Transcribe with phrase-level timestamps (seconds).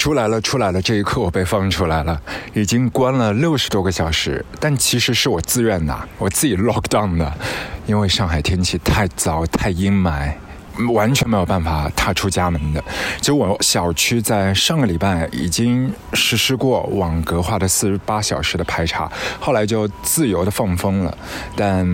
[0.00, 0.80] 出来了，出来了！
[0.80, 2.18] 这一刻我被放出来了，
[2.54, 7.30] 已经关了六十多个小时，但其实是我自愿的，我自己 lock down 的，
[7.84, 10.32] 因为上海天气太糟、太阴霾，
[10.94, 12.82] 完全没有办法踏出家门的。
[13.20, 21.18] 就我小区在上个礼拜已经实施过网格化的四十八小时的排查，后来就自由的放风了，
[21.54, 21.86] 但。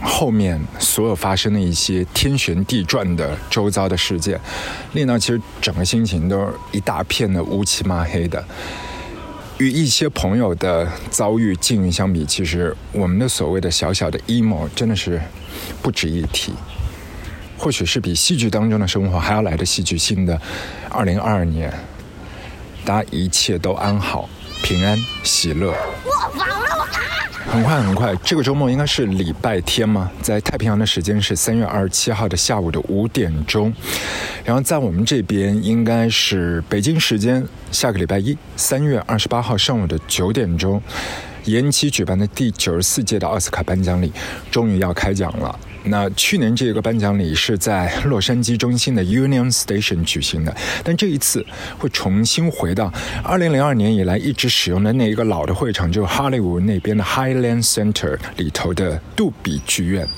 [0.00, 4.38] 后面所有发生的一些天旋地转的周遭的事件，
[4.92, 8.44] 令到其实整个心情都是一大片的乌漆嘛黑的。
[9.58, 15.20] 与一些朋友的遭遇境遇相比，其实我们的所谓的小小的 emo 真的是
[15.80, 16.52] 不值一提。
[17.56, 20.38] 或许是比戏剧当中的生活还要来的戏剧性的
[20.90, 21.72] 二零二二年，
[22.84, 24.28] 大家一切都安好、
[24.64, 25.72] 平安、喜乐。
[26.04, 26.73] 我忘了。
[27.46, 33.72] 很快很快，这个周末应该是礼拜天嘛，在太平洋的时间是三月二十七号的下午的五点钟，
[34.44, 40.82] 然后在我们这边应该是北京时间下个礼拜一三月二十八号上午的九点钟，
[41.44, 44.12] 延期举办的第九十四届的奥斯卡颁奖礼
[44.50, 45.56] 终于要开奖了。
[45.86, 51.44] 那去年这个颁奖礼是在洛杉矶中心的 Union Station 举行的，但这一次
[51.78, 52.92] 会重新回到
[53.24, 60.08] 2002年以来一直使用的那一个老的会场，就是哈利坞那边的 Highland Center 里头的杜比剧院。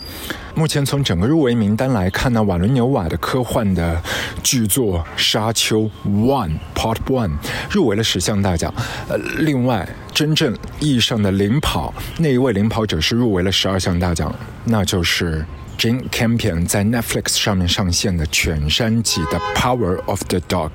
[0.57, 4.03] 目前从整个入围名单来看呢，瓦伦纽瓦的科幻的
[4.43, 7.29] 剧作《沙丘 One Part One》
[7.71, 8.73] 入围了十项大奖。
[9.07, 14.35] 呃，另外真正意义上的领跑那一位领跑者是入围了十二项大奖，
[14.65, 15.45] 那就是
[15.79, 20.71] Jane Campion 在 Netflix 上面上线的全山级的《Power of the Dog》。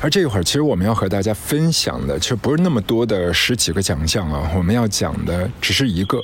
[0.00, 6.18] 而这一会儿，其实我们要和大家分享的，其实不是那么多的十几个奖项啊，我们要讲的只是一个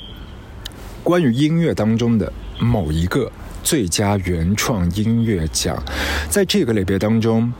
[1.03, 2.31] 关于音乐当中的。
[2.61, 3.31] 某一个
[3.63, 5.81] 最佳原创音乐奖，
[6.29, 7.53] 在这个类别当中，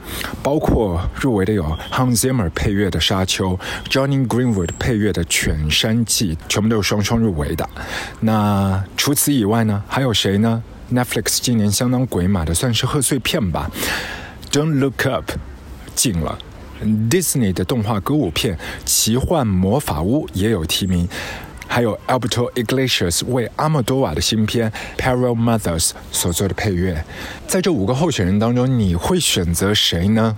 [0.43, 3.57] 包括入围的有 Hans Zimmer 配乐的《沙丘》
[3.89, 7.69] ，Johnny Greenwood 配乐的《犬山记》，全部都是双双入围的。
[8.19, 10.61] 那除此以外呢，还有谁呢
[10.91, 13.71] ？Netflix 今年相当鬼马的，算是贺岁片吧，
[14.53, 15.31] 《Don't Look Up》
[15.95, 16.37] 进了
[16.83, 21.07] ，Disney 的动画歌舞片《奇幻魔法屋》也有提名。
[21.71, 27.05] 还有 Alberto Iglesias 为阿莫多瓦的新片《p a r a l Mothers》所做的配乐，
[27.47, 30.35] 在这五个候选人当中，你会选择谁呢？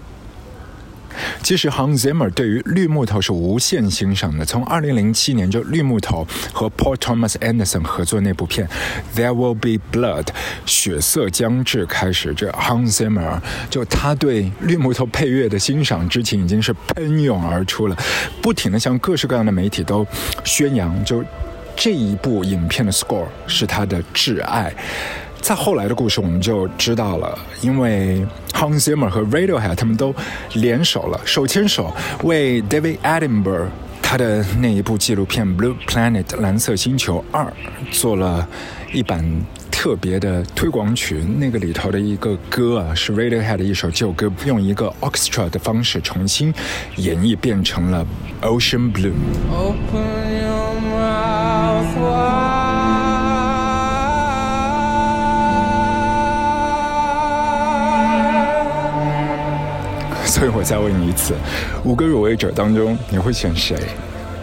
[1.43, 4.45] 其实，Hans Zimmer 对于绿木头是无限欣赏的。
[4.45, 8.67] 从2007年就绿木头和 Paul Thomas Anderson 合作那部片
[9.19, 10.23] 《There Will Be Blood》
[10.65, 13.39] 血色将至开始，这 Hans Zimmer
[13.69, 17.97] 就他对绿木头配乐的欣赏之情已经是喷涌而出了，
[18.41, 20.05] 不停的向各式各样的媒体都
[20.43, 21.23] 宣扬，就
[21.75, 24.73] 这一部影片的 score 是他的挚爱。
[25.41, 30.13] 在后来的故事，我们就知道了，因为 Hans Zimmer 和 Radiohead 他们都
[30.53, 31.91] 联手了，手牵手
[32.23, 33.67] 为 David Attenborough
[34.01, 37.51] 他的那一部纪录片《Blue Planet》蓝色星球二
[37.89, 38.47] 做了
[38.93, 39.25] 一版
[39.71, 41.23] 特别的推广曲。
[41.37, 46.53] 那个里头的一个歌啊，是 Radiohead 的一首旧歌，用一个 orchestra 的方式重新
[46.97, 48.05] 演绎，变成了
[48.41, 49.13] Ocean Blue。
[60.31, 61.33] 所以我再问你一次，
[61.83, 63.75] 五个入围者当中你会选谁？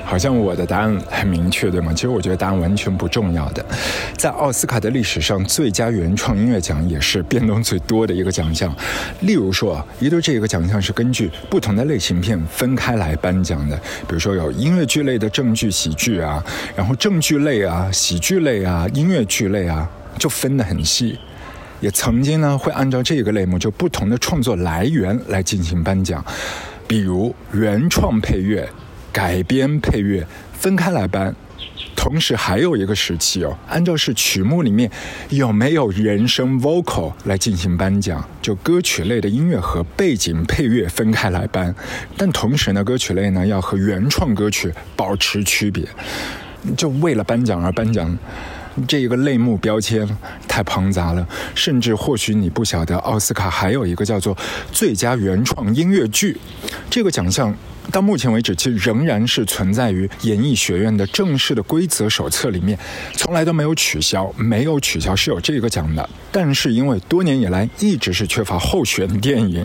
[0.04, 1.94] 好像我的答案很明确，对吗？
[1.94, 3.64] 其实我觉得答案完全不重要的。
[4.14, 8.70] 在奥斯卡的历史上，最佳原创音乐奖也是变动最多的一个奖项。
[9.20, 13.74] 例如说，一对这个奖项是根据不同的类型片分开来颁奖的，
[14.06, 16.44] 比如说有音乐剧类的正剧喜剧啊，
[16.76, 19.88] 然后正剧类啊、喜剧类啊、音乐剧类啊，
[20.18, 21.18] 就分得很细。
[21.80, 26.24] 也曾经呢，会按照这个类目就不同的创作来源来进行颁奖，
[26.86, 28.68] 比如原创配乐、
[29.12, 31.34] 改编配乐分开来颁。
[31.94, 34.88] 同时还有一个时期哦，按照是曲目里面
[35.30, 41.74] 有没有人声 vocal 来进行颁奖，就歌曲类的音乐和背景配乐分开来颁。
[42.16, 45.84] 但同时呢，歌曲类呢要和原创歌曲保持区别，
[46.76, 48.16] 就为了颁奖而颁奖。
[48.86, 50.08] 这一个类目标签
[50.46, 54.36] 太庞杂了，甚至或许你不晓得，奥斯卡还有一个叫做
[54.72, 56.36] 最佳原创音乐剧
[56.88, 57.54] 这个奖项，
[57.90, 62.78] 到目前为止其实仍然是存在于演艺学院的正式的规则手册里面，
[63.14, 66.08] 从来都没有取消，没有取消是有这个奖的。
[66.30, 69.64] 但是因为多年以来一直是缺乏候选电影，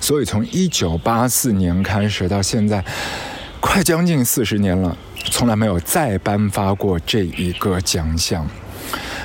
[0.00, 2.84] 所以从一九八四年开始到现在，
[3.60, 4.96] 快将近四十年了。
[5.24, 8.46] 从来没有再颁发过这一个奖项。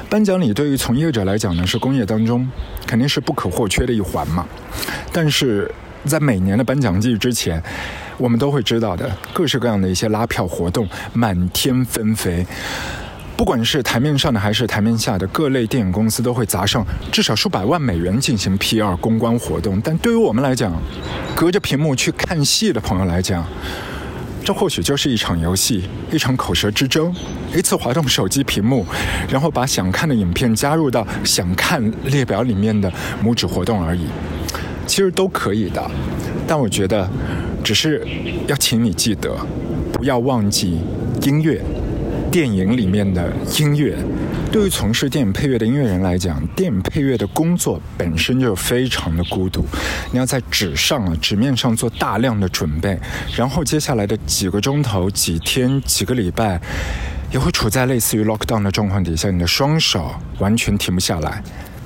[0.09, 2.49] 颁奖礼对于从业者来讲呢，是工业当中
[2.85, 4.45] 肯定是不可或缺的一环嘛。
[5.11, 5.69] 但是
[6.05, 7.61] 在每年的颁奖季之前，
[8.17, 12.45] 我们都会知道的各式各样的一些拉票活动满天纷飞。
[13.35, 19.79] 不管是台面上的还是台面下的，各类电影公司都会砸上至少数百万美元进行 PR 公关活动。
[19.81, 20.73] 但对于我们来讲，
[21.35, 23.45] 隔着屏幕去看戏的朋友来讲，
[24.47, 27.13] 这或许就是一场游戏，一场口舌之争，
[27.53, 28.85] 一次滑动手机屏幕，
[29.29, 32.89] 然后把想看的影片加入到想看列表里面的
[33.21, 34.07] 拇指活动而已。
[34.85, 35.85] 其实都可以的，
[36.47, 37.05] 但我觉得，
[37.61, 38.07] 只是
[38.47, 39.35] 要请你记得，
[39.91, 40.79] 不要忘记
[41.23, 41.61] 音乐。
[42.31, 43.97] 电影里面的音乐，
[44.51, 49.65] 对于从事电影配乐的音乐人来讲，电影配乐的工作本身就非常的孤独。
[50.11, 52.99] 你要在纸上啊，纸面上做大量的准备，
[53.35, 56.59] 然后接下来的几个钟头、几天、几个礼拜，
[57.31, 61.41] 也会处在类似于 lockdown 的状况底下，你的双手完全停不下来，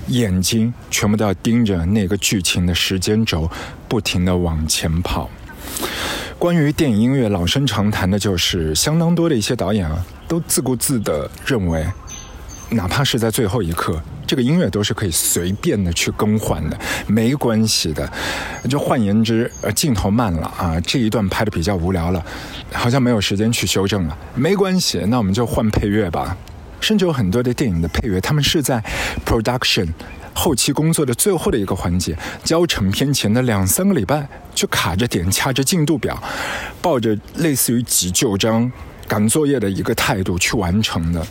[0.07, 3.49] 眼睛全部都要盯着那个剧情的时间轴，
[3.87, 5.29] 不停的往前跑。
[6.37, 11.85] 关于电影音乐，老生常谈的就是，相当多的一些导演啊，都自顾自地认为，
[12.69, 18.09] 哪怕是在最后一刻，这个音乐都是可以随便的去更换的，没关系的。
[18.69, 22.25] 就换言之，呃，镜头慢了啊，这一段拍的比较无聊了，
[22.71, 26.37] 好像没有时间去修正了，没关系，那我们就换配乐吧。
[26.79, 28.81] 甚至有很多的电影的配乐，他们是在
[29.25, 29.89] production。
[30.33, 34.25] 后期工作的最后的一个环节，交成片前的两三个礼拜，
[34.55, 36.17] 就卡着点、掐着进度表，
[36.81, 38.71] 抱着类似于急救章、
[39.11, 41.21] 赶作业的一个态度去完成的。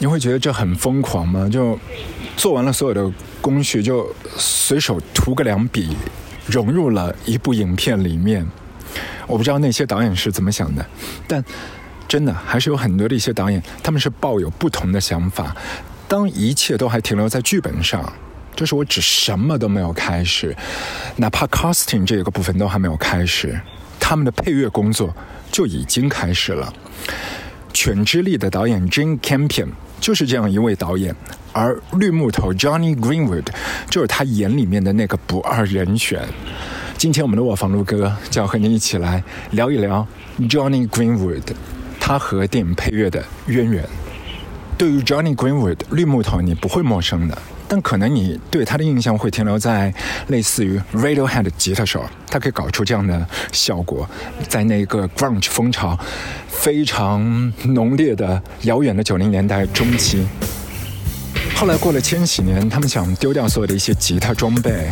[0.00, 1.48] 你会觉得这很疯狂吗？
[1.48, 1.78] 就
[2.36, 5.96] 做完了所有的工序，就随手涂个两笔，
[6.46, 8.44] 融入了一部影片里面。
[9.28, 10.84] 我不知道那些导演是怎么想的，
[11.28, 11.44] 但
[12.08, 15.54] 真的还是有很多的一些导演，他们是抱有不同的想法。
[16.08, 18.12] 当一切都还停留在剧本上，
[18.56, 20.56] 就是我只什么都没有开始，
[21.18, 23.60] 哪怕 casting 这个部分都还没有开始，
[24.08, 25.14] 他们的配乐工作
[25.52, 26.72] 就已经开始了。
[27.74, 29.68] 犬之力的导演 Jim Campion
[30.00, 31.14] 就是这样一位导演，
[31.52, 33.44] 而绿木头 Johnny Greenwood
[33.90, 36.26] 就是他眼里面的那个不二人选。
[36.96, 40.06] 今天我们的卧房录歌就要和你一起来聊一聊
[40.38, 41.42] Johnny Greenwood，
[42.00, 43.86] 他和电影配乐的渊源。
[44.78, 47.36] 对于 Johnny Greenwood 绿木头，你不会陌生的，
[47.68, 49.92] 但可能你对他的印象会停留在
[50.28, 54.08] 类似于 Radiohead 吉他手，他可以搞出这样的效果，
[54.48, 55.98] 在那个 grunge 风潮
[56.48, 60.26] 非常浓烈的遥远的九零年代中期。
[61.54, 64.90] 后来过了千禧年，他们想丢掉所有的一些吉他装备。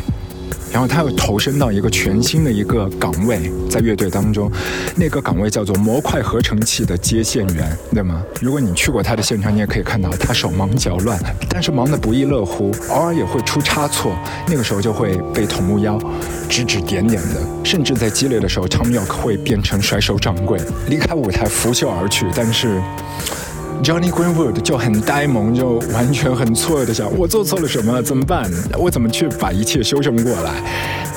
[0.72, 4.50] 然后他又投身到一个全新的一个岗位，在乐队当中，
[4.94, 8.22] 那个岗位叫做模块合成器的接线员，对吗？
[8.40, 14.14] 如果你去过他的现场，你也可以看到他手忙脚乱，但是忙得不亦乐乎，偶尔也会出差错，
[14.46, 15.98] 那个时候就会被捅木妖，
[16.48, 22.80] 指指点点的，甚至在激烈的时候，Tom York 会变成甩手掌柜，离开舞台拂袖而去，但是。
[23.82, 28.02] Johnny Greenwood 就很呆萌，就完全很错愕的想：我做错了什么？
[28.02, 28.50] 怎么办？
[28.78, 30.62] 我怎么去把一切修正过来？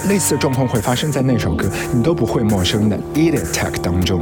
[0.07, 4.21] 类似的状况会发生在那首歌你都不会陌生的《Eat Attack》当中。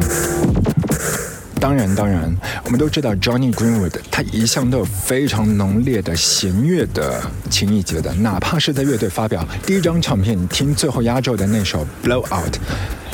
[1.59, 7.19] 当然，当然，我们都知道 Johnny Greenwood 他一向都有非常浓烈的弦乐的
[7.49, 12.53] 情意结的，哪怕是在乐队发表第一张唱片，你听最后压轴的那首《Blow Out》。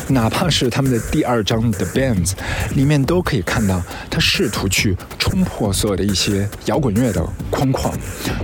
[0.10, 2.34] 哪怕是他们的第二张的 Bands
[2.76, 7.94] 里面，都可以看到他试图去冲破所有的一些摇滚乐的框框，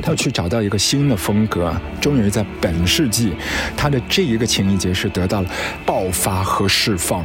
[0.02, 1.74] 他要去找到一个新的风格。
[2.00, 3.34] 终于在本世纪，
[3.76, 5.50] 他的这一个情谊节是得到了
[5.86, 7.24] 爆发和释放。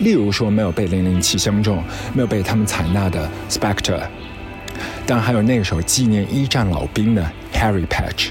[0.00, 1.82] 例如说，没有被零零七相中，
[2.14, 4.02] 没有被他们采纳的 Spectre，
[5.06, 8.30] 当然还有那首纪念一战老兵的 Harry Patch。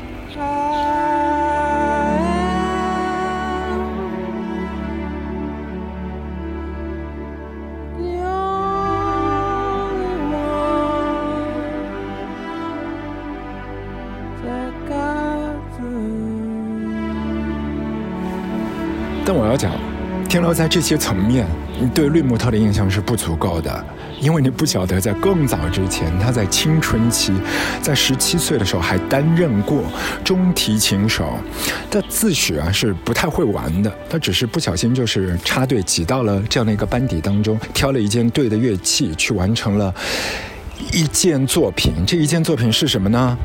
[20.27, 21.47] 停留在这些层面，
[21.79, 23.85] 你对绿木头的印象是不足够的，
[24.19, 27.33] 因为你不晓得在更早之前，他在青春期，
[27.81, 29.81] 在十七岁的时候还担任过
[30.25, 31.33] 中提琴手。
[31.89, 39.93] 他自诩啊是不太会玩的，他只是不小心就是插队挤到了这样的一个班底当中，挑了一件对的乐器去完成了
[40.91, 41.93] 一件作品。
[42.05, 43.37] 这一件作品是什么呢？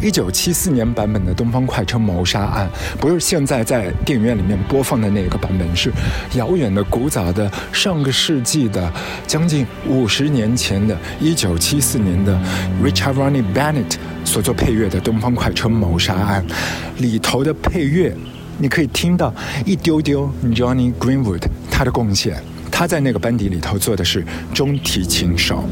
[0.00, 5.90] 一九七四年版本的《东方快车谋杀案》，不是现在在电影院里面播放的那个版本，是
[6.34, 8.92] 遥远的、古早的、上个世纪的、
[9.26, 12.38] 将近五十年前的一九七四年的
[12.82, 16.44] Richard Ronnie Bennett 所做配乐的《东方快车谋杀案》
[17.02, 18.14] 里头的配乐。
[18.58, 19.34] 你可以听到
[19.64, 22.42] 一丢丢 Johnny Greenwood 他的贡献。
[22.70, 25.64] 他在那个班底里头做的是中提琴手。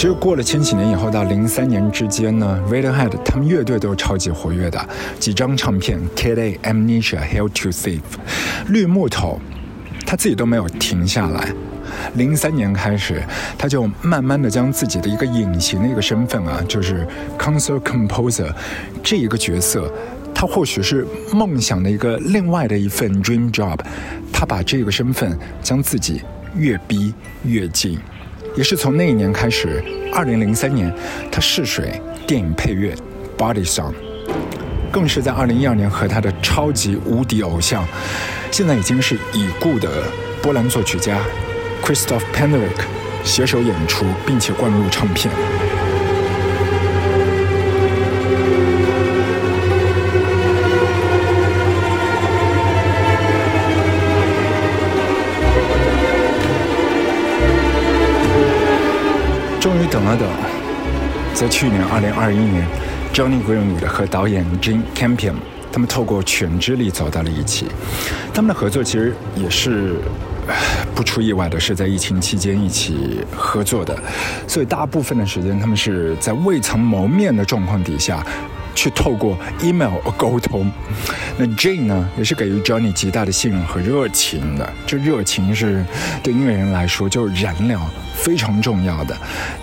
[0.00, 4.88] 其实过了千禧年以后，到零三年之间呢，Radiohead 他们乐队都是超级活跃的，
[5.18, 8.00] 几张唱片，Kid A、Amnesia、Hell to Save
[8.68, 9.38] 绿木头，
[10.06, 11.52] 他自己都没有停下来。
[12.14, 13.22] 零三年开始，
[13.58, 17.06] 他就慢慢的将自己的一个隐形的一个身份啊，就是
[17.38, 18.50] concert composer
[19.02, 19.92] 这一个角色，
[20.34, 23.78] 他或许是梦想的一个另外的一份 dream job，
[24.32, 26.22] 他把这个身份将自己
[26.56, 27.12] 越逼
[27.44, 27.98] 越近，
[28.56, 30.92] 也是从那一年开始，二零零三年
[31.30, 32.94] 他试水电影配乐
[33.38, 33.92] body song，
[34.90, 37.86] 更是在二零一二年和他的超级无敌偶像，
[38.50, 40.04] 现在已经是已故的
[40.42, 41.18] 波兰作曲家。
[41.82, 42.84] Christoph Penderik
[43.24, 45.32] 携手演出，并且灌入唱片。
[61.40, 62.66] 在去年二零二一年
[63.14, 65.36] ，Johnny Greenwood 和导演 Jim Campion
[65.72, 67.64] 他们透过犬之力走到了一起。
[68.34, 69.94] 他们的合作其实也是。
[70.96, 73.96] 不出意外的是，在疫情期间一起合作的，
[74.48, 78.26] 所以大部分的时间他们是在未曾谋面的状况底下。
[78.80, 80.72] 去透过 email 沟通，
[81.36, 84.72] 那 Jane 呢，也是给予 Johnny 极大的信任和热情的。
[84.86, 85.84] 这热情是
[86.22, 87.78] 对音乐人来说就是燃料，
[88.14, 89.14] 非常重要的。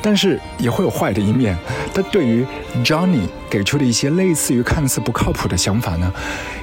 [0.04, 1.58] 但是也会有坏的一面。
[1.96, 2.46] 他对于
[2.84, 6.14] Johnny 给出的一些类似于看似不靠谱的想法呢，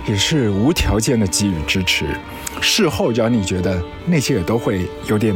[0.06, 2.06] 也是无条件的给予支持。
[2.60, 5.34] 事后 Johnny 觉得那些也都会有点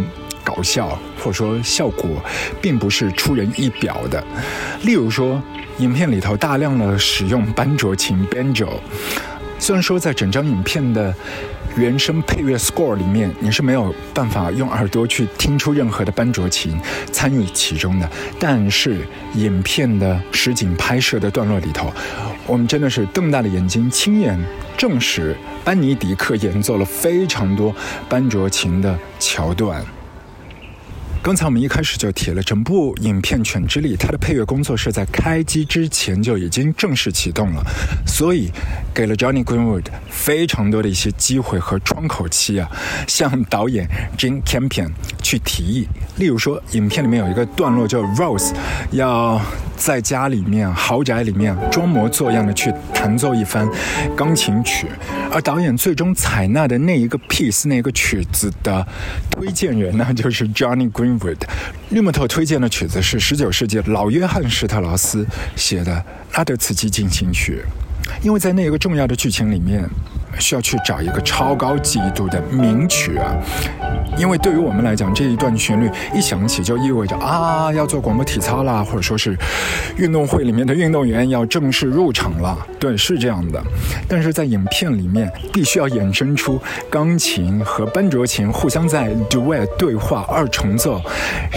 [0.48, 2.08] 搞笑，或者说效果
[2.62, 4.24] 并不是出人意表的。
[4.82, 5.42] 例如说。
[5.78, 8.80] 影片里头大量的使用班卓琴 （banjo），
[9.60, 11.14] 虽然说在整张影片的
[11.76, 16.76] 原声配乐 score 里面，你是没有办法用耳朵去听出任何的班卓琴
[17.12, 21.92] 参与其中的，但是影片的实景拍摄的段落里头，
[22.44, 24.36] 我们真的是瞪大了眼睛，亲眼
[24.76, 27.72] 证实班尼迪克演奏了非常多
[28.08, 29.80] 班卓琴的桥段。
[31.20, 37.62] 刚才我们一开始就提了，整部影片《犬之力》，它的配乐工作是在开机之前就已经正式启动了，
[38.06, 38.50] 所以
[38.94, 42.70] 给了 Johnny Greenwood 非常多的一些机会和窗口期啊，
[43.06, 45.88] 向导演 Jim Campion 去提议。
[46.16, 48.54] 例如说，影片里面有一个段落叫 Rose
[48.92, 49.40] 要
[49.76, 53.68] 在家里面豪宅里面装模作样的去弹奏一番
[54.16, 54.86] 钢琴曲，
[55.30, 58.86] 而导演最终采纳的那一个 piece 那个曲子的
[59.30, 61.07] 推荐人呢，就是 Johnny Green。
[61.90, 65.24] 绿木头推荐的曲子是十九世纪老约翰施特劳斯
[65.54, 67.62] 写的拉德茨基进行曲，
[68.22, 69.88] 因为在那个重要的剧情里面。
[70.38, 73.34] 需要去找一个超高记忆度的名曲啊，
[74.16, 79.36] 因为对于我们来讲，这一段旋律一响起，就意味着啊要做广播体操啦，或者说是
[79.96, 82.56] 运动会里面的运动员要正式入场了。
[82.78, 83.62] 对，是这样的。
[84.06, 91.00] 但是在影片里面，必须要衍生出钢琴和班卓琴互相在 duet 对话二重奏，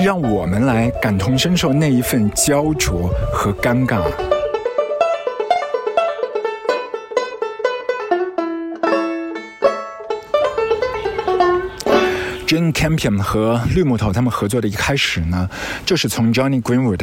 [0.03, 4.01] 让我们来感同身受那一份焦灼和尴尬。
[12.51, 15.50] Jane Campion 和绿木头他们合作的一开始呢，
[15.86, 17.00] 就是从 Johnny Greenwood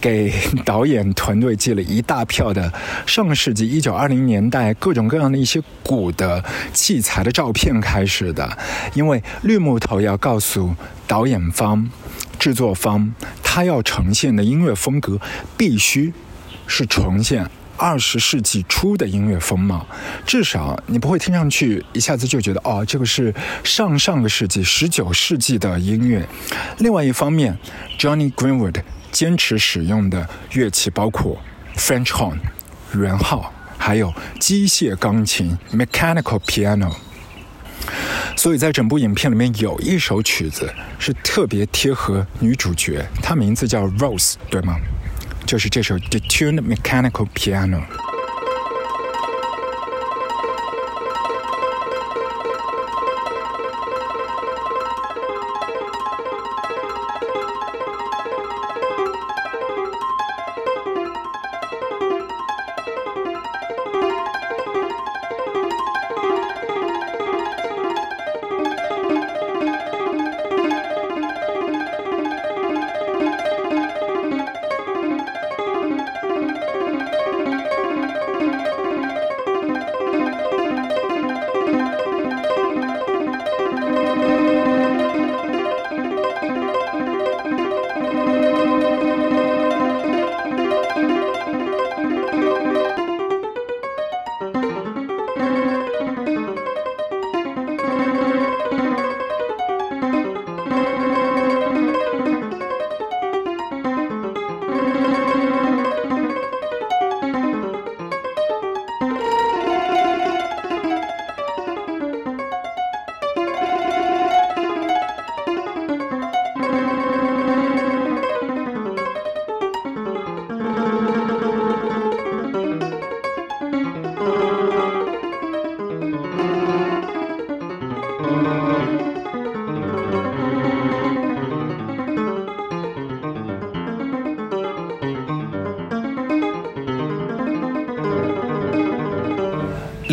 [0.00, 0.32] 给
[0.64, 2.72] 导演团队寄了一大票的
[3.04, 8.56] 上世纪一九二零年代各种各样的一些鼓的器材的照片开始的。
[8.94, 10.72] 因为绿木头要告诉
[11.08, 11.90] 导演方、
[12.38, 15.18] 制作方，他要呈现的音乐风格
[15.56, 16.12] 必须
[16.68, 17.50] 是重现。
[17.76, 19.86] 二十世纪初的音乐风貌，
[20.24, 26.26] 至少你不会听上去一下子就觉得哦，这个是上上个世纪十九世纪的音乐。
[26.78, 27.56] 另外一方面
[27.98, 31.36] ，Johnny Greenwood 坚持使用的乐器包括
[31.76, 32.38] French horn
[32.94, 36.94] 圆号，还有机械钢琴 mechanical piano。
[38.36, 44.76] 所以在整部影片里面有一首曲子是特别贴合女主角，她名字叫 Rose，对吗？
[45.45, 47.81] 就是这首《The Tuned Mechanical Piano》。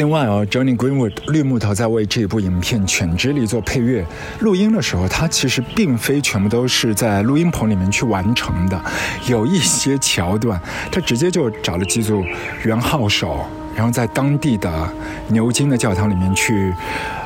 [0.02, 4.04] 另外啊，Johnny Greenwood 绿木头在为这部影片《犬之力》做配乐
[4.40, 8.82] 录音的时候，他其实并非全部都是在录音棚里面去完成的，
[9.28, 10.60] 有一些桥段，
[10.92, 12.26] 他直接就找了几组
[12.64, 14.92] 原号手，然后在当地的
[15.28, 16.74] 牛津的教堂里面去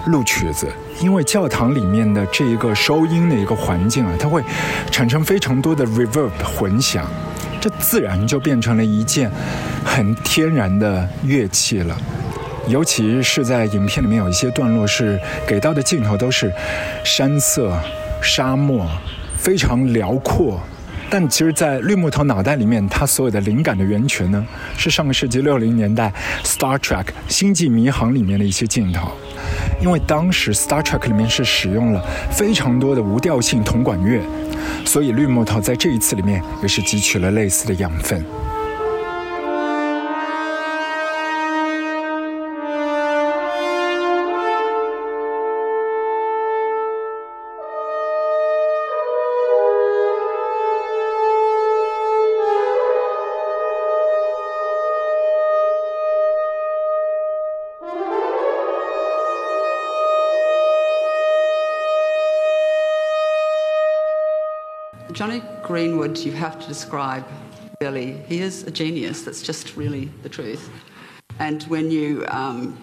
[0.08, 0.68] 录曲子。
[1.00, 4.44] 因为教堂里面的这一个收音的一个环境啊，它会
[4.92, 7.08] 产生非常多的 reverb 混响，
[7.62, 9.32] 这自然就变成了一件
[9.86, 11.98] 很天然的乐器了。
[12.68, 16.52] 尤其是在影片里面有一些段落是给到的镜头都是
[17.04, 17.78] 山色、
[18.22, 18.88] 沙漠，
[19.38, 20.60] 非常辽阔。
[21.08, 24.44] 但其实，在绿木头脑袋里面，他所有的灵感的源泉呢，
[24.76, 26.12] 是上个世纪六零年代
[26.46, 29.12] 《Star Trek》星际迷航里面的一些镜头。
[29.80, 34.20] 因为当时《Star Trek》里面是使用了非常多的无调性铜管乐，
[34.84, 38.26] 所以绿木头在这一次里面也是汲取了类似的养分。
[65.26, 67.26] Johnny Greenwood, you have to describe
[67.80, 68.22] Billy.
[68.28, 69.24] He is a genius.
[69.24, 70.70] That's just really the truth.
[71.40, 72.78] And when you um,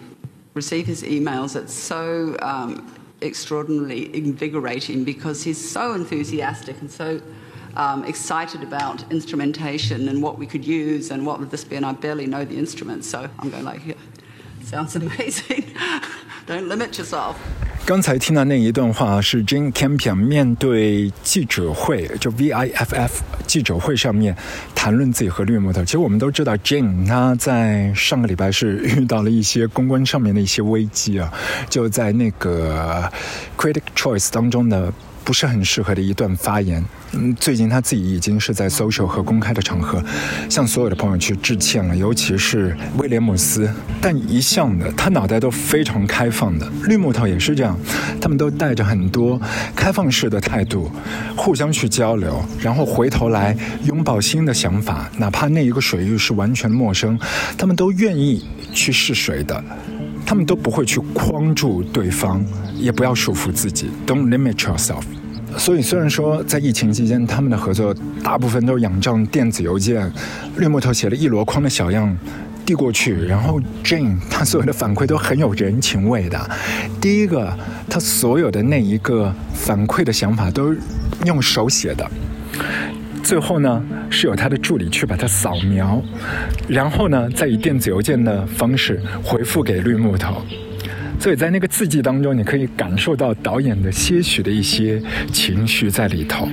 [0.53, 7.21] receive his emails, it's so um, extraordinarily invigorating because he's so enthusiastic and so
[7.77, 11.77] um, excited about instrumentation and what we could use and what would this be.
[11.77, 13.93] And I barely know the instruments, so I'm going like, yeah,
[14.63, 15.63] sounds amazing.
[16.45, 17.39] Don't limit yourself.
[17.85, 23.09] 刚才听到那一段话是 Jane Campion 面对记者会，就 VIFF
[23.45, 24.33] 记者会上面
[24.73, 25.83] 谈论自己和绿木头。
[25.83, 31.29] 其实我们都知道，Jane 她在上个礼拜是遇到了一些公关上面的一些危机啊，
[31.69, 33.11] 就在那个
[33.57, 34.93] Critic Choice 当中的。
[35.25, 36.83] 不是很适合的一段发言。
[37.15, 40.03] 嗯，最近他自己已经是在 social 和公开的场合，
[40.49, 43.69] 向所有的朋友去致歉了，尤其是威廉姆斯。
[44.01, 46.67] 但一向的，他脑袋都非常开放的。
[46.85, 47.77] 绿木头也是这样，
[48.19, 49.39] 他们都带着很多
[49.75, 50.89] 开放式的态度，
[51.35, 57.17] 互相去交流，然后回头来拥抱新的想法，哪怕那一个水域是完全陌生，
[57.57, 59.63] 他们都愿意去试水的。
[60.25, 62.43] 他们都不会去框住对方，
[62.75, 63.91] 也不要束缚自己。
[64.07, 65.03] Don't limit yourself。
[65.57, 70.11] 所以，虽然说在疫情期间，他们的合作大部分都仰仗电子邮件，
[70.57, 72.15] 绿木头写了一箩筐的小样
[72.65, 76.49] 递过去，然后 Jane 他所有的反馈都很有人情味的。
[76.99, 77.57] 第一个，
[77.89, 80.75] 他所有的那一个反馈的想法都
[81.25, 82.09] 用手写的。
[83.23, 86.01] 最后呢，是由他的助理去把它扫描，
[86.67, 90.41] 然后呢，再以电子邮件的方式回复给绿木头。
[91.23, 96.49] 所以在那个字迹当中，你可以感受到导演的些许的一些情绪在里头。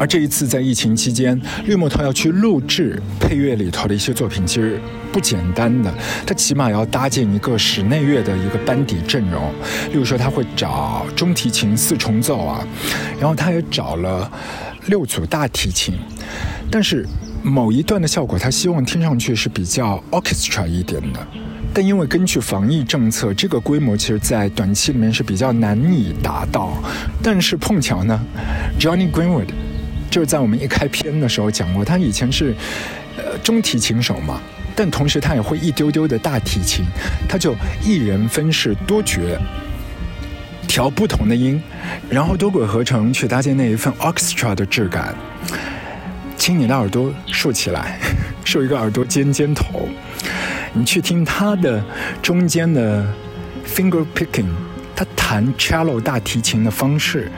[0.00, 4.80] 而这一次在疫情期间，绿木头要去录制配乐里头的一些作品，其实
[5.12, 5.92] 不简单的。
[6.26, 9.52] 他起码要搭建一个室内乐的一个班底阵容，
[9.92, 12.66] 例如说他会找中提琴四重奏啊，
[13.20, 14.32] 然后他也找了
[14.86, 15.94] 六组大提琴。
[16.70, 17.06] 但是
[17.48, 21.26] 某一段的效果，他希望听上去是比较 orchestra 一点的。
[21.72, 26.72] 但因为根据防疫政策，这个规模其实在短期里面是比较难以达到。
[27.22, 28.20] 但是碰巧呢
[28.78, 29.48] ，Johnny Greenwood。
[30.10, 32.54] 就是在我们一开篇的时候讲过，他以前是
[33.18, 34.40] 呃中提琴手嘛，
[34.74, 36.82] 但同时他也会一丢丢的大提琴，
[37.28, 39.20] 他就一人分饰多角，
[40.66, 41.62] 调不同的音，
[42.08, 45.14] 然后多轨合成去搭建那一份 orchestra 的质感。
[46.38, 47.98] 请你的耳朵竖起来，
[48.44, 49.86] 竖一个耳朵尖尖头，
[50.72, 51.84] 你去听他的
[52.22, 53.04] 中间的
[53.66, 54.46] finger picking，
[54.96, 57.30] 他弹 cello 大提琴的方式，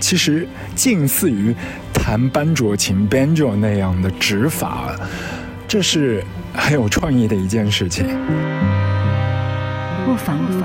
[0.00, 1.54] 其实近似于。
[2.04, 4.92] 弹班卓琴 banjo 那样的指法，
[5.68, 8.04] 这是很有创意的一件事情。
[10.04, 10.61] 不妨不妨。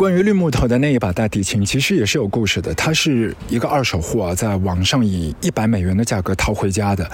[0.00, 2.72] 关于绿木头的那一把大提琴，其实也是有故事的。
[2.72, 7.06] 它是一个二手货啊，在网上以一百美元的价格淘回家的。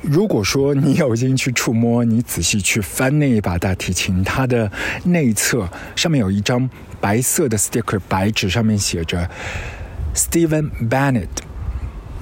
[0.00, 4.72] 如果说你有心去触摸，你仔细去翻那一把大提琴，它的
[5.04, 6.66] 内侧上面有一张
[6.98, 9.28] 白色的 sticker 白纸，上面写着
[10.14, 11.28] Stephen Bennett。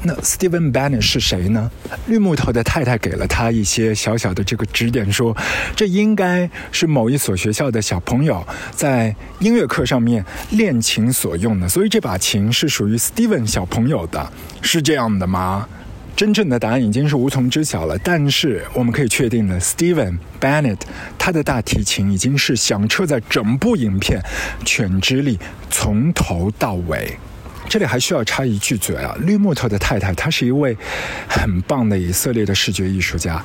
[0.05, 1.71] 那 Steven Bennett 是谁呢？
[2.07, 5.37] 绿木头的太太给了他一些小小的这个指点，说
[5.77, 15.69] 这应该是某一所学校的小朋友在音乐课上面练琴所用的，所以这把琴是属于 Steven 小朋友的，是这样的吗？
[16.15, 17.97] 真正的答案已经是无从知晓了。
[17.99, 20.81] 但是我们可以确定的，Steven Bennett
[21.17, 24.21] 他的大提琴已经是响彻在整部影片，
[24.65, 25.39] 犬之力
[25.71, 27.17] 从头到尾。
[27.73, 30.77] 这里还需要插一句嘴啊，绿木头的太太，她是一位
[31.27, 33.43] 很棒的以色列的视觉艺术家。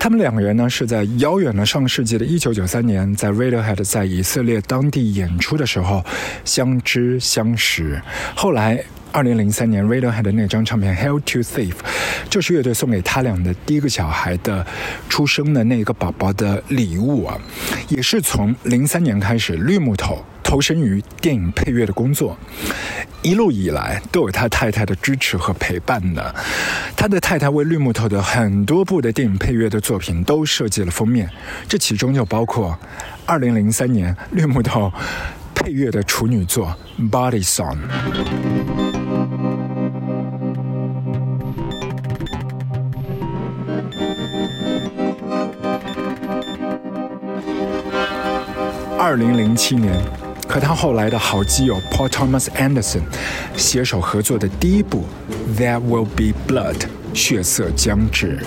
[0.00, 6.04] 他们两个人呢是在遥远的上世纪的一九九三年，在 Radiohead 在以色列当地演出的时候
[6.44, 8.02] 相知相识。
[8.34, 11.70] 后来，二零零三年 Radiohead 的那张唱片《Hell to Thief》，
[12.28, 14.66] 就是乐队送给他俩的第一个小孩的
[15.08, 17.38] 出生的那个宝宝的礼物啊。
[17.86, 20.24] 也是从零三年开始，绿木头。
[20.48, 22.34] 投身于电影配乐的工作，
[23.20, 26.34] 一路以来都有他太太的支持和陪伴的。
[26.96, 31.28] 他的太太为绿木头的很多部的电影配乐的作品都设计了封面，
[31.68, 32.74] 这其中就包括
[33.26, 34.90] 2003年绿木头
[35.54, 36.74] 配乐的处女作
[37.10, 37.76] 《Body Song》。
[48.98, 49.94] 二零零七年。
[50.48, 53.02] 和他后来的好基友 Paul Thomas Anderson
[53.54, 55.04] 携手合作的第一部
[55.60, 56.76] 《There Will Be Blood》
[57.12, 58.38] 血色将至。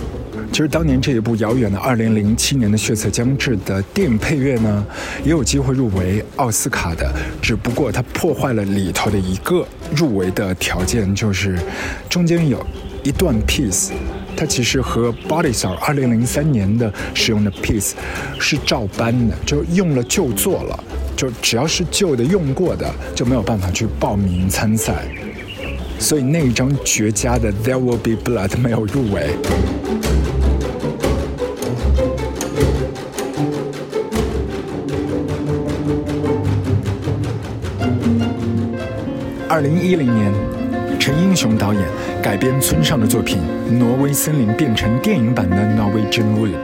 [0.52, 4.86] 其实当年这一部遥远的2007年的《血色将至》的电影配乐呢，
[5.24, 7.10] 也有机会入围奥斯卡的，
[7.42, 11.58] 只不过它破坏了里头的一个入围的条件，就是
[12.10, 12.66] 中间有
[13.04, 13.92] 一段 piece，
[14.36, 17.92] 它其实和 Body Song 2003年的使用的 piece
[18.38, 20.84] 是照搬的，就用了就做了。
[21.16, 25.06] 就只要是旧的用过的，就没有办法去报名参赛，
[26.00, 29.30] 所以那一张绝佳的《There Will Be Blood》没有入围。
[39.48, 40.34] 二零一零年，
[40.98, 41.84] 陈英雄导演
[42.24, 43.38] 改编村上的作品
[43.72, 46.64] 《挪威森林》，变成电影版的《Norwegian Wood》。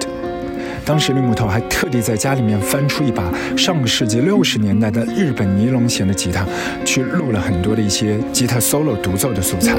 [0.88, 6.46] 当时绿木头还特地在家里面翻出一把上个世纪六十年代的日本尼龙弦的吉他，
[6.86, 9.76] 去录了很多的一些吉他 solo 独奏的素材。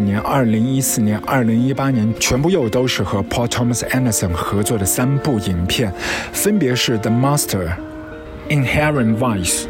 [0.00, 5.92] 年、二零一四年、二零一八年，全部又都是和 Paul Thomas Anderson 合作的三部影片，
[6.32, 7.68] 分别是《The Master》、
[8.48, 9.62] 《Inherent Vice》。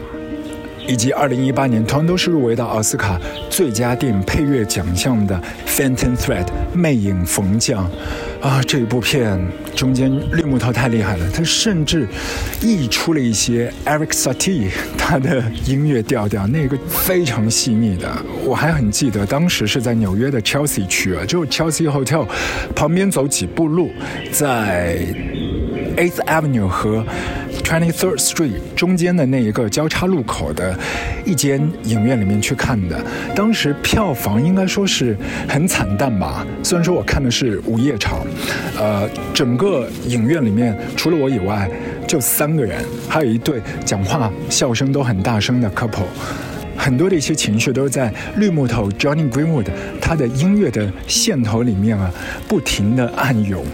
[0.86, 7.88] 以及二零一八年，同样都是入围到奥斯卡最佳电影配乐奖项的《Phantom Thread》魅影逢将
[8.40, 8.62] 啊！
[8.66, 9.38] 这一部片
[9.74, 12.06] 中间绿木头太厉害了，他甚至
[12.62, 18.10] 溢出了一些 Eric Satie 他的音乐调调，那个非常细腻的。
[18.44, 22.26] 我还很记得，当时是在纽约的 Chelsea 区啊，就 Chelsea Hotel
[22.74, 23.90] 旁边走几步路，
[24.32, 25.04] 在
[25.96, 27.04] Eighth Avenue 和
[27.62, 30.76] Twenty Third Street 中间的那一个交叉路口的
[31.24, 33.00] 一间影院里面去看的，
[33.34, 35.16] 当时票房应该说是
[35.48, 36.44] 很惨淡吧。
[36.62, 38.26] 虽然说我看的是午夜场，
[38.78, 41.70] 呃，整个影院里面除了我以外
[42.08, 46.06] 就三个人，还有一对讲话笑声都很大声的 couple，
[46.76, 49.66] 很多的一些情绪都是在绿木头 Johnny Greenwood
[50.00, 52.10] 他的音乐的线头里面啊，
[52.48, 53.64] 不停的暗涌。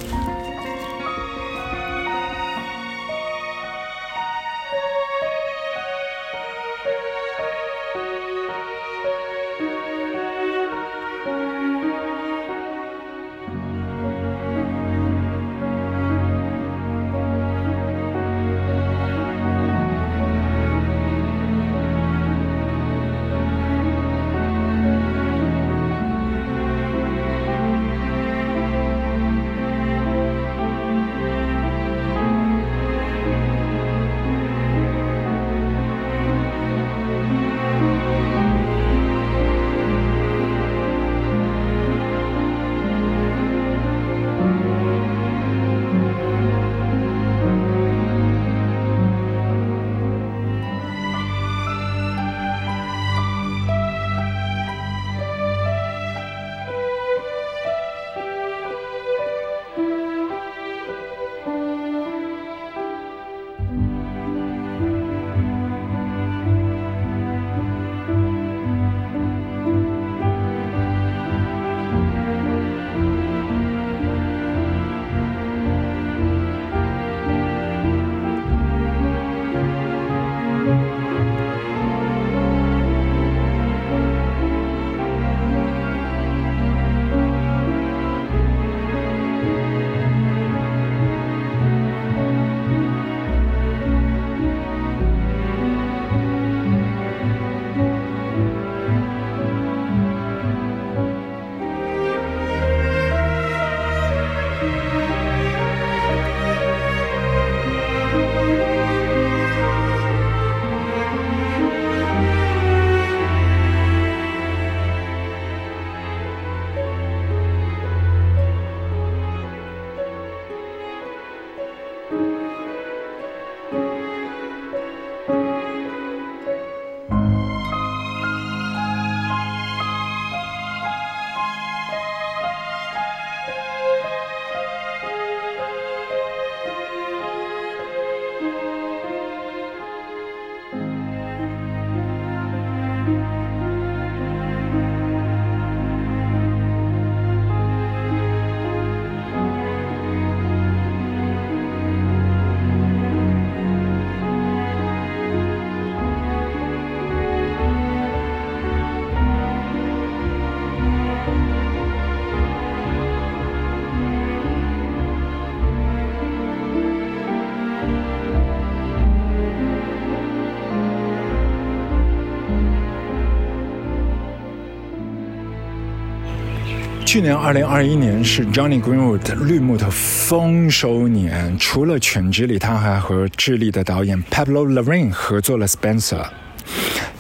[177.07, 186.21] 去年二零二一年是 Johnny Greenwood 绿木头丰收年，除了《犬之力》，他还和智利的导演 Pablo l o r r a i n 合作了《Spencer》。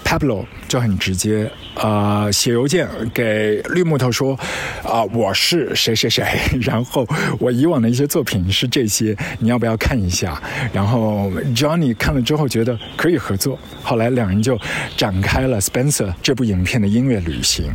[0.04, 4.38] Pablo 就很直接，呃，写邮件给绿木头说，
[4.82, 6.24] 啊、我是谁谁谁，
[6.60, 7.06] 然后
[7.38, 10.42] 我以往的一些作品是这些，你要不要看一下？
[10.72, 14.58] 然后 Johnny 看了之后觉得可以合作，后来两人就
[14.96, 17.70] 展开了《Spencer》这部影片的音乐旅行。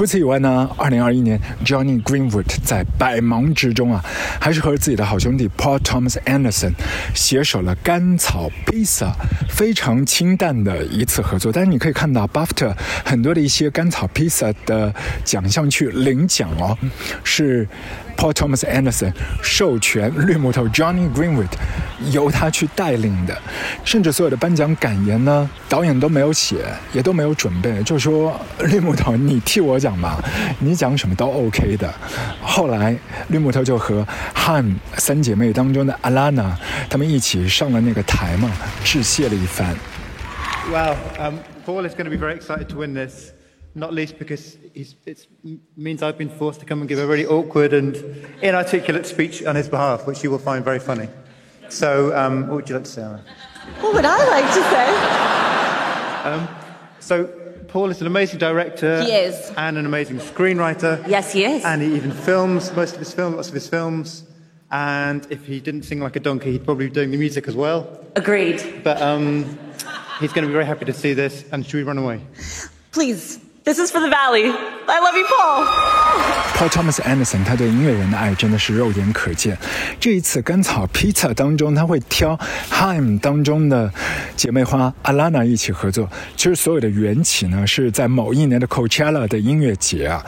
[0.00, 4.02] 除此以外呢，二零二一年，Johnny Greenwood 在百忙之中啊，
[4.40, 6.72] 还是和自己的好兄弟 Paul Thomas Anderson
[7.14, 9.08] 携手了《甘草披萨》，
[9.50, 11.52] 非常清淡的一次合作。
[11.52, 16.78] 但是你可以看到 BAFTA 很多的一些甘草披萨的奖项去领奖哦，
[17.22, 17.68] 是
[18.20, 21.48] Paul Thomas Anderson 授权绿木头 Johnny Greenwood
[22.10, 23.34] 由他去带领的，
[23.82, 30.22] 甚至所有的颁奖感言呢，导演都没有写，也都没有准备，就说绿木头你替我讲吧，
[30.58, 31.90] 你讲什么都 OK 的。
[32.42, 32.94] 后来
[33.28, 36.52] 绿木头就和汉三姐妹当中的 Alana
[36.90, 38.50] 他们一起上了那个台嘛，
[38.84, 39.74] 致谢了一番。
[40.70, 43.32] Well, um, Paul is going to be very excited to win this,
[43.74, 45.26] not least because it
[45.76, 47.96] means I've been forced to come and give a really awkward and
[48.42, 51.08] inarticulate speech on his behalf, which you will find very funny.
[51.68, 53.24] So, um, what would you like to say, Anna?
[53.80, 54.62] What would I like to
[56.48, 56.56] say?
[56.98, 57.26] So,
[57.68, 59.04] Paul is an amazing director.
[59.04, 59.52] He is.
[59.56, 61.06] And an amazing screenwriter.
[61.06, 61.64] Yes, he is.
[61.64, 64.24] And he even films most of his films, lots of his films.
[64.72, 67.54] And if he didn't sing like a donkey, he'd probably be doing the music as
[67.54, 68.04] well.
[68.16, 68.82] Agreed.
[68.82, 69.44] But um,
[70.18, 71.44] he's going to be very happy to see this.
[71.52, 72.20] And should we run away?
[72.90, 73.38] Please,
[73.70, 74.52] this is for the Valley.
[74.88, 75.64] I love you, Paul.
[76.56, 79.56] Paul Thomas Anderson，他对音乐人的爱真的是肉眼可见。
[80.00, 82.36] 这一次甘草披萨当中，他会挑
[82.68, 83.92] Haim 当中的
[84.34, 86.08] 姐妹花 Alana 一起合作。
[86.36, 90.26] 其实所有的缘起呢，是在某一年的 Coachella 的音乐节啊，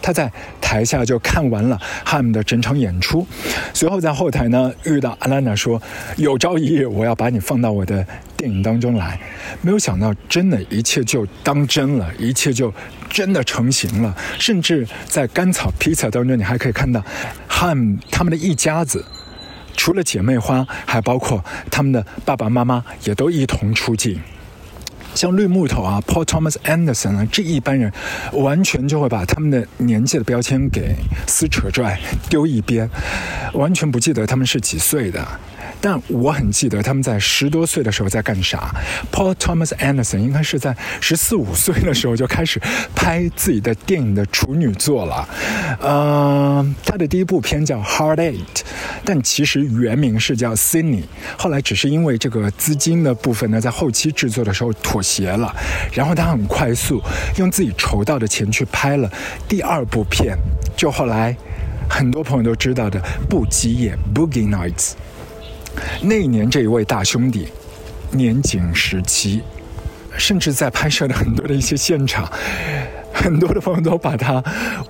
[0.00, 0.30] 他在
[0.60, 1.76] 台下就看完了
[2.06, 3.26] Haim 的整场演出，
[3.72, 5.82] 随后在后台呢遇到 Alana 说
[6.16, 8.06] ：“有朝一日我要把你放到我的
[8.44, 9.18] 电影当中来。”
[9.62, 12.72] 没有想到，真的，一切就当真了，一切就
[13.08, 14.14] 真的成型了。
[14.38, 17.02] 甚至在甘草披萨当中，你还可以看到
[17.48, 19.02] 汉他们的一家子，
[19.74, 24.20] 除了姐妹花，还包括他们的爸爸妈妈也都一同出镜。
[25.14, 27.90] 像绿木头啊，Paul Thomas Anderson 啊，这一般人
[28.32, 30.94] 完全就会把他们的年纪的标签给
[31.26, 32.90] 撕扯拽丢一边，
[33.54, 35.24] 完全不记得他们是几岁的。
[35.80, 38.74] 但我很记得他们在十多岁的时候在干啥。
[39.12, 42.60] Paul Thomas Anderson 应该是在十四五岁的时候就开始
[42.94, 45.28] 拍自己的电影的处女作了。
[45.80, 48.34] 呃，他的第一部片叫《Hard Eight》，
[49.04, 51.02] 但其实原名是叫《Sydney》，
[51.36, 55.54] 后来只是因为这个资金的部分呢，在后期制作的时候妥协了，
[55.92, 57.02] 然后他很快速
[57.36, 59.10] 用自己筹到的钱去拍了
[59.48, 60.36] 第二部片，
[60.76, 61.36] 就后来
[61.88, 64.92] 很多朋友都知道的《不羁夜》（Boogie Nights）。
[66.02, 67.48] 那一年，这一位大兄弟
[68.10, 69.42] 年仅十七，
[70.16, 72.30] 甚至在拍摄的很多的一些现场，
[73.12, 74.42] 很多的朋友都把他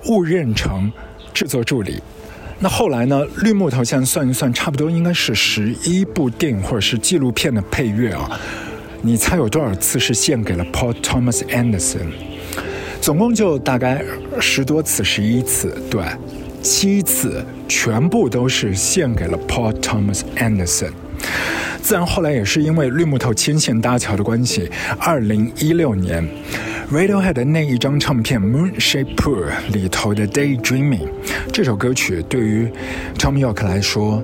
[0.07, 0.91] 误认成
[1.33, 2.01] 制作助理。
[2.57, 3.21] 那后来呢？
[3.41, 8.39] 绿木头现在算一算，差不多应该是十一部电影或者是纪录片的配乐啊。
[9.01, 12.07] 你猜有多少次是献给了 Paul Thomas Anderson？
[13.01, 14.01] 总共就大概
[14.39, 16.01] 十多次，十一次，对。
[16.65, 20.89] 七次全部都是献给了 Paul Thomas Anderson。
[21.79, 26.27] 自然后来也是因为绿木头牵线搭桥的关系，二零一六年
[26.91, 30.97] ，Radiohead 的那一张唱片《Moonshaped Pool》里头的《Daydreaming》
[31.53, 32.67] 这首歌曲，对于
[33.19, 34.23] Tom York 来说。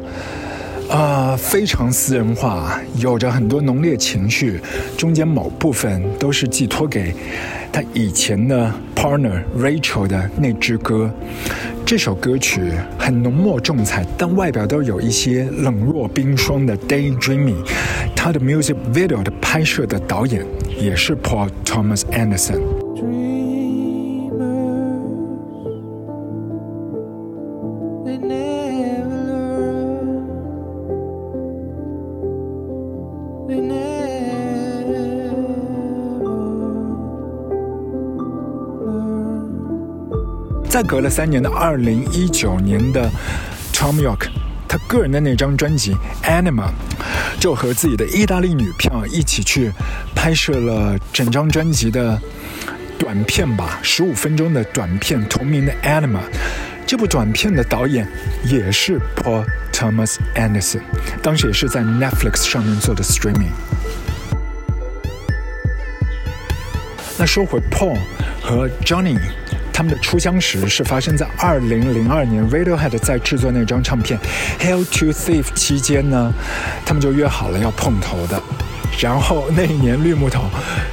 [0.89, 4.59] 啊、呃，非常私人化，有着很多浓烈情绪，
[4.97, 7.15] 中间某部分都是寄托给
[7.71, 11.09] 他以前的 partner Rachel 的那支歌。
[11.85, 17.57] 这首歌曲很浓墨重彩，但外表都有一些冷若冰霜的 daydreaming。
[18.15, 20.45] 他的 music video 的拍摄的导演
[20.79, 22.61] 也是 Paul Thomas Anderson。
[40.83, 43.09] 隔了三年的二零一九年的
[43.73, 44.27] Tom York，
[44.67, 46.67] 他个人的那张专辑《Anima》，
[47.39, 49.71] 就和自己的意大利女票一起去
[50.15, 52.19] 拍摄了整张专辑的
[52.97, 56.19] 短片吧，十五分钟的短片，同名的《Anima》。
[56.85, 58.07] 这部短片的导演
[58.43, 60.81] 也是 Paul Thomas Anderson，
[61.21, 63.51] 当时也是在 Netflix 上面做的 streaming。
[67.17, 67.97] 那说回 Paul
[68.41, 69.17] 和 Johnny。
[69.81, 74.19] 他们的初相识是发生在二零零二年，Radiohead 在制作那张唱片
[74.63, 76.31] 《Hell to Thief》期间呢，
[76.85, 78.39] 他们就约好了要碰头的。
[78.99, 80.43] 然后那一年绿木头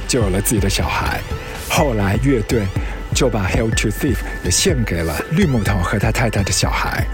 [0.07, 1.21] 就有了自己的小孩，
[1.69, 2.65] 后来乐队
[3.13, 7.05] 就把《Hell to Thief》也献给了绿木头和他太太的小孩。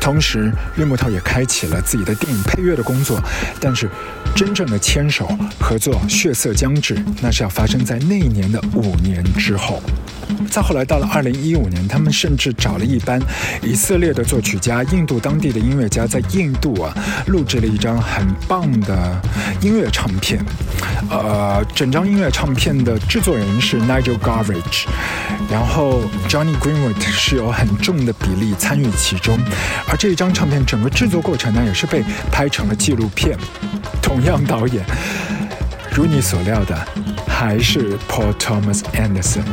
[0.00, 3.20] 同时，绿木头也开启了自己的电影配乐的工作，
[3.60, 3.90] 但是
[4.36, 9.82] 真正的牵手合作《血色将至》，那是要发生在那一年的五年之后。
[10.50, 13.20] 再后来到了二零一五年，他们甚至找了一班
[13.62, 16.92] 以色列的作曲家、印度当地的音乐家，在印度啊
[17.26, 19.20] 录制了一张很棒的
[19.60, 20.44] 音乐唱片。
[21.08, 24.86] 呃，整张音乐唱片的制作人是 Nigel Garvage，
[25.50, 29.38] 然后 Johnny Greenwood 是有很重的比例参与其中。
[29.88, 33.36] 而这一张唱片整个制作过程呢，也是被拍成了纪录片。
[34.02, 34.84] 同样导演，
[35.94, 36.76] 如你所料的，
[37.28, 39.44] 还是 Paul Thomas Anderson。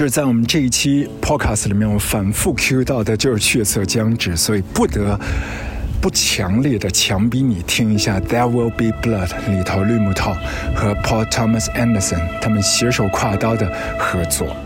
[0.00, 5.20] 就是在我们这一期 podcast 里面，我反复提到的就是血色将至，所以不得
[6.00, 10.34] 不强烈的强逼你听一下《There Will Be Blood》里头绿木头
[10.74, 14.56] 和 Paul Thomas Anderson 他们携手跨刀的合作。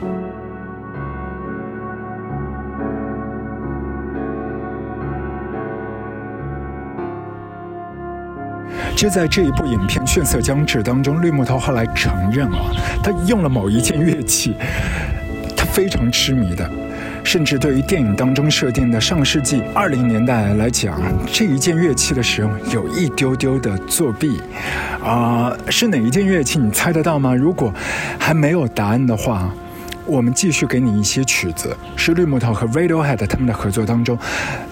[8.94, 12.70] 就在这一部影片《血色将至》当中，绿木头后来承认啊，
[13.02, 14.54] 他用了某一件乐器，
[15.74, 16.70] 非常痴迷的，
[17.24, 21.00] 甚至对于电影当中设定的上世纪二零年代来讲，
[21.32, 24.40] 这一件乐器的使用有一丢丢的作弊。
[25.02, 26.60] 啊、是哪一件乐器？
[26.60, 27.34] 你猜得到吗？
[27.34, 27.74] 如果
[28.20, 29.52] 还没有答案的话，
[30.06, 34.16] 我们继续给你一些曲子，是绿木头和 Radiohead 他们的合作当中，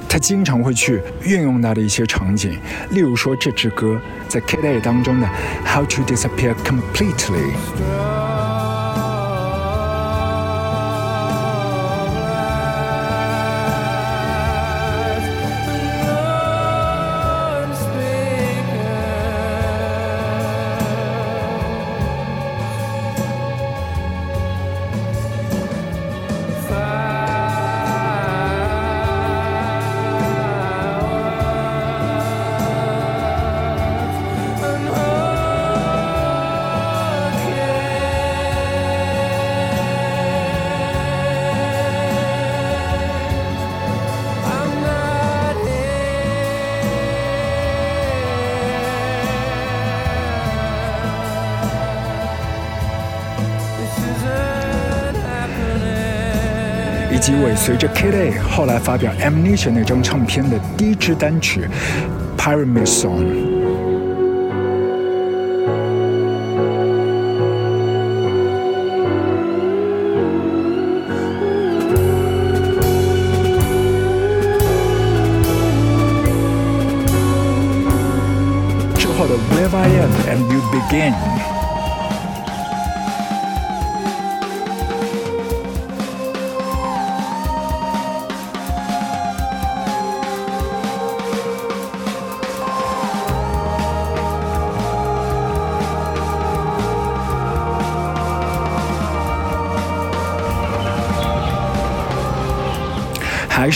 [0.09, 2.57] 他经常会去运用到的一些场景，
[2.91, 5.29] 例如说这支歌在 Kid A 当中的
[5.67, 8.22] How to Disappear Completely。
[57.23, 61.69] 以及尾随着 Kid A 后来发表《Amnesia》那张唱片的第一支单曲
[62.37, 63.23] 《Pyramid Song》。
[78.99, 81.42] 之后的 Where I Am and You Begin。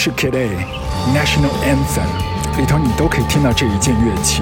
[0.07, 0.48] 是 Kid A
[1.12, 2.07] National Anthem
[2.57, 4.40] 里头，你都可以听到这一件乐器。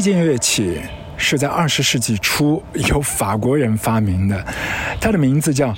[0.00, 0.80] 这件乐器
[1.16, 4.46] 是在二十世纪初由法国人发明的，
[5.00, 5.74] 它的名字叫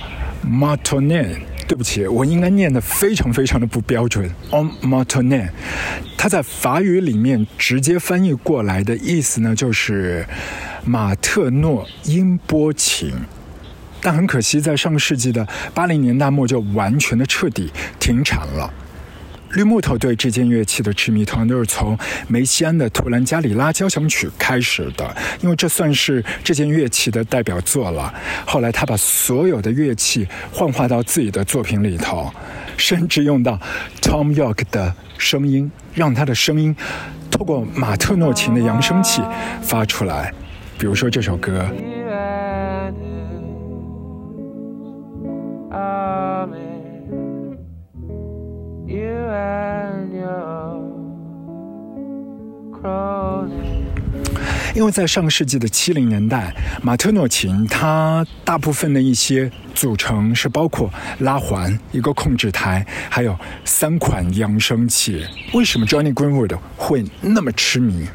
[0.46, 1.38] martinet。
[1.66, 4.30] 对不起，我应该念得非常非常的不标准。
[4.50, 5.50] on m a t o n e t
[6.18, 10.26] 它在法语里面直接翻译过来的意思呢，就是
[10.84, 13.14] 马特诺音波琴。
[14.02, 18.70] 但很可惜，在上个世纪的八零年代末就完全的彻底停产了。
[19.52, 21.98] 绿木头对这件乐器的痴迷，同样都是从
[22.28, 28.12] 梅西安的《图兰加里拉交响曲》开始的，因为这算是这件乐器的代表作了。
[28.46, 32.32] 后来他把所有的乐器幻化到自己的作品里头，
[32.76, 33.58] 甚至用到
[34.00, 36.74] Tom York 的声音，让他的声音
[37.30, 39.20] 透过马特诺琴的扬声器
[39.62, 40.32] 发出来。
[40.78, 41.68] 比如说这首歌。
[54.72, 60.88] 因为在上个世纪的七零年代，马特诺琴它大部分的一些组成是包括
[61.18, 65.26] 拉环、一个控制台，还有三款扬声器。
[65.52, 68.06] 为什么 Johnny Greenwood 会那么痴迷？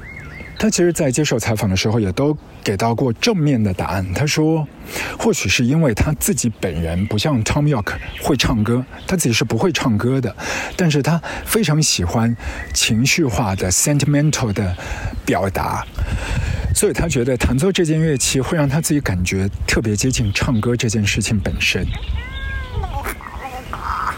[0.58, 4.06] 他其实，在接受采访的时候，也都给到过正面的答案。
[4.16, 4.68] 他说，
[5.20, 7.94] 或许是因为他自己本人不像 Tom York
[8.24, 10.36] 会唱歌，他自己是不会唱歌的，
[10.76, 12.36] 但是他非常喜欢
[12.74, 14.76] 情绪化的 sentimental 的
[15.24, 15.86] 表达，
[16.74, 21.86] 所以他觉得弹奏这件乐器会让他自己感觉特别接近唱歌这件事情本身。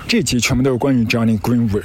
[0.08, 1.84] 这集全部都是关于 Johnny Greenwood，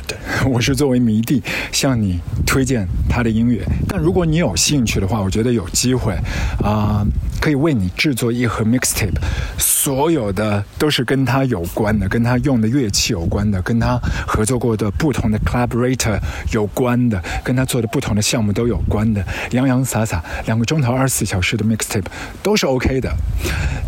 [0.49, 1.43] 我是作为迷弟
[1.73, 3.67] 向你推荐他的音乐。
[3.89, 6.17] 但如果你有兴趣的话，我觉得有机会
[6.63, 7.05] 啊、
[7.41, 9.17] 可以为你制作一盒 mixtape，
[9.59, 16.17] 所有的都是跟他有关的，跟他用的乐器有关的，跟他合作过的不同的 collaborator
[16.53, 22.07] 有关的，跟他做的不同的项目都有关的，洋洋洒洒两个钟头二十四小时的 mixtape
[22.41, 23.13] 都是 OK 的。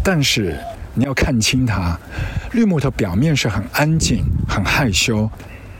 [0.02, 0.58] 但是
[0.94, 1.98] 你要看清它，
[2.52, 5.28] 绿木头表面是很安静、很害羞，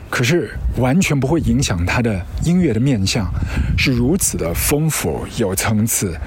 [0.09, 3.25] 可是完全不会影响它的音乐的面相，
[3.77, 6.17] 是如此的丰富有层次。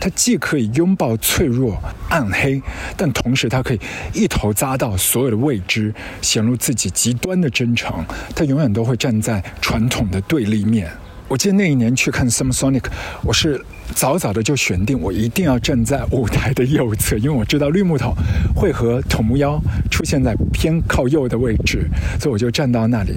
[0.00, 1.78] 它既可以拥抱脆弱、
[2.08, 2.62] 暗黑，
[2.96, 3.80] 但同时它可以
[4.14, 8.02] 一头扎到所有的未知，显露自己极端的真诚。
[8.34, 10.90] 它永远都会站在传统的对立面。
[11.28, 12.84] 我记得那一年去看 Summer Sonic，
[13.22, 13.62] 我是
[13.94, 18.14] 早早的就选定我一定要站在舞台的右侧，因为我知道绿木头
[18.54, 19.60] 会和土木妖
[19.90, 21.86] 出现在偏靠右的位置，
[22.18, 23.12] 所以我就站到那里。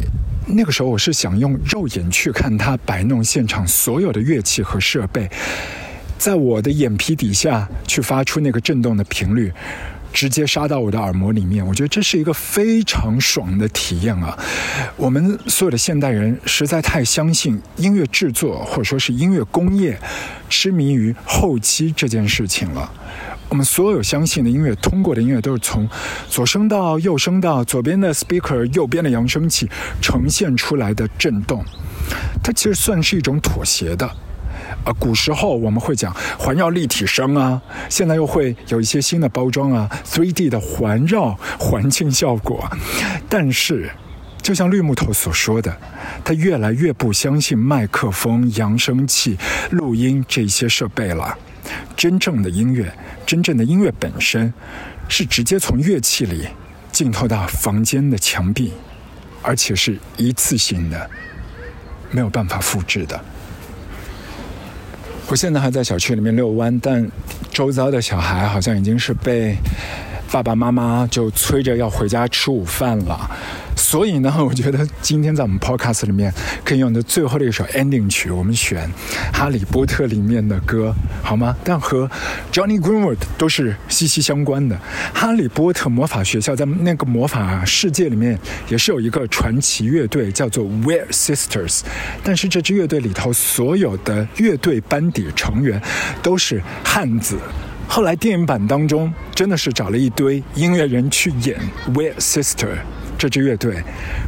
[0.46, 5.30] 那个时候我是想用肉眼去看他摆弄现场所有的乐器和设备，
[6.18, 9.52] 在我的眼皮底下去发出那个震动的频率。
[10.14, 14.38] 直接杀到我的耳膜里面，我觉得这是一个非常爽的体验啊！
[14.96, 20.00] 我们所有的现代人实在太相信音乐制作或者说是音乐工业，
[20.48, 22.90] 痴迷于后期这件事情了。
[23.50, 25.90] 我们所有相信的音乐，通过的音乐都是从
[26.30, 29.70] 左声道、右声道、左边的 speaker、右边的扬声器
[30.02, 31.64] 呈现出来的震动，
[32.44, 34.10] 它其实算是一种妥协的。
[34.86, 42.70] 呃，古时候我们会讲环绕立体声啊，现在又会有一些新的包装啊，3D 的环绕环境效果。
[43.30, 43.90] 但是，
[44.42, 45.76] 就像绿木头所说的，
[46.24, 49.38] 他越来越不相信麦克风、扬声器、
[49.72, 51.38] 录音这些设备了。
[51.96, 52.94] 真正的音乐，
[53.26, 54.54] 真正的音乐本身，
[55.08, 56.48] 是直接从乐器里
[56.92, 58.74] 浸透到房间的墙壁，
[59.42, 61.10] 而且是一次性的，
[62.12, 63.24] 没有办法复制的。
[65.30, 67.10] 我现在还在小区里面遛弯，但
[67.52, 69.56] 周遭的小孩好像已经是被
[70.34, 73.30] 爸爸妈妈就催着要回家吃午饭了。
[73.76, 76.34] 所以呢， 我觉得今天在我们 podcast 里面
[76.66, 78.90] 可以用的最后的一首 ending 曲，我们选
[79.32, 81.56] 《哈利波特》里面的歌，好吗？
[81.64, 82.10] 但和
[82.52, 84.76] Johnny Greenwood 都是息息相关的。
[85.14, 91.82] 哈利波特魔法学校在那个魔法世界里面也是有一个传奇乐队，叫做 Weir Sisters，
[92.24, 95.80] 但是这支乐队里头所有的乐队班底成员
[96.24, 97.38] 都是汉子。
[97.88, 101.60] 后来电影版当中真的是找了一堆音乐人去演
[101.94, 102.70] Weir Sister
[103.18, 103.84] 这支乐队，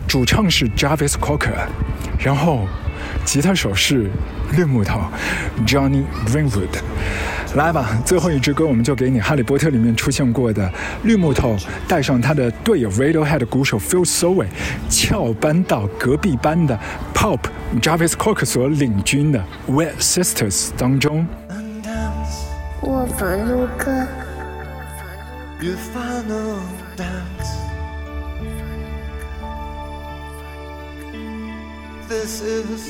[0.08, 1.66] 主唱是 Jarvis Cocker，
[2.20, 2.68] 然后
[3.26, 4.10] 吉他手是
[4.56, 5.02] 绿木头
[5.66, 6.70] Johnny Greenwood。
[7.56, 10.72] 来吧，最后一支歌我们就给你《哈利波特》里面出现过的
[11.04, 14.48] 绿木头带上他的队友 Radiohead 鼓手 Phil Soway，
[14.90, 16.78] 翘班到隔壁班的
[17.14, 17.40] Pop
[17.82, 21.26] Jarvis Cocker 所领军的 Weir Sisters 当中。
[22.85, 24.07] 卧房录歌。
[25.63, 26.59] Your final
[26.97, 27.51] dance.
[32.09, 32.89] This is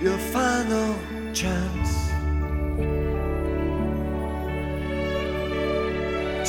[0.00, 0.94] your final
[1.34, 2.08] chance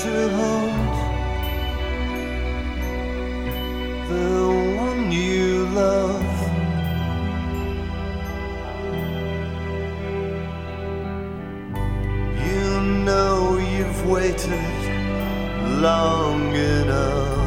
[0.01, 0.95] to hold
[4.07, 6.38] the one you love.
[13.04, 14.50] know you've waited
[15.80, 17.39] long enough.